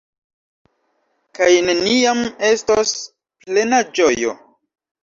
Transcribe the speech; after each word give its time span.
Kaj 1.39 1.51
neniam 1.67 2.25
estos 2.51 2.97
plena 3.47 3.87
ĝojo. 4.01 4.37